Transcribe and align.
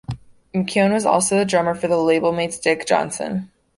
McKeown 0.55 0.93
was 0.93 1.05
also 1.05 1.37
the 1.37 1.45
drummer 1.45 1.75
for 1.75 1.87
labelmates 1.87 2.59
Dick 2.59 2.87
Johnson. 2.87 3.51